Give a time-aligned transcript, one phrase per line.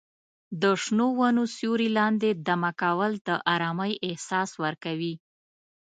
[0.61, 5.13] د شنو ونو سیوري لاندې دمه کول د ارامۍ احساس ورکوي.